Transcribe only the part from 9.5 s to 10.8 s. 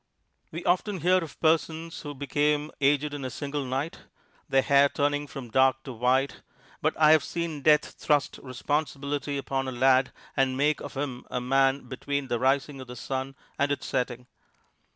a lad and